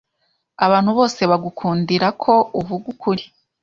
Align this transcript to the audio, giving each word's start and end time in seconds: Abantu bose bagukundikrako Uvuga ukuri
Abantu 0.65 0.89
bose 0.97 1.21
bagukundikrako 1.31 2.33
Uvuga 2.59 2.85
ukuri 2.93 3.23